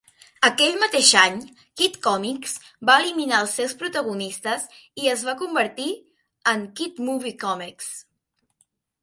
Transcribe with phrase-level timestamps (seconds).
[0.47, 1.35] Aquell mateix any,
[1.81, 2.55] "Kid Komics"
[2.91, 4.67] va eliminar els seus protagonistes
[5.03, 5.87] i es va convertir
[6.55, 7.93] en "Kid Movie Comics".